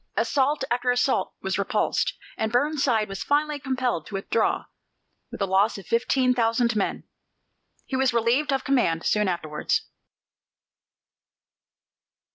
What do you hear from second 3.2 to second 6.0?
finally compelled to withdraw with a loss of